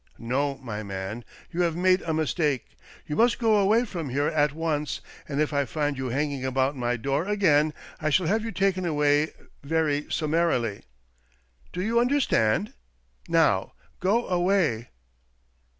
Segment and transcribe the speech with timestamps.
[0.17, 2.71] No, my man, you have made a mistake.
[3.05, 6.75] You must go away from here at once, and if I find you hanging about
[6.75, 9.31] my door again I shall have you taken away
[9.63, 10.81] very sum marily.
[11.71, 12.73] Do you understand?
[13.29, 14.87] Now go away."